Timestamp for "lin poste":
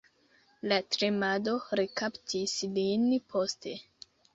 2.77-3.81